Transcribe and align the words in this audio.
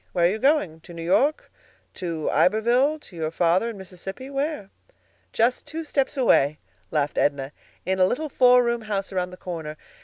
Where 0.13 0.25
are 0.25 0.29
you 0.31 0.39
going? 0.39 0.79
to 0.79 0.95
New 0.95 1.03
York? 1.03 1.51
to 1.93 2.27
Iberville? 2.31 2.97
to 3.01 3.15
your 3.15 3.29
father 3.29 3.69
in 3.69 3.77
Mississippi? 3.77 4.31
where?" 4.31 4.71
"Just 5.31 5.67
two 5.67 5.83
steps 5.83 6.17
away," 6.17 6.57
laughed 6.89 7.19
Edna, 7.19 7.51
"in 7.85 7.99
a 7.99 8.07
little 8.07 8.27
four 8.27 8.63
room 8.63 8.81
house 8.81 9.13
around 9.13 9.29
the 9.29 9.37
corner. 9.37 9.77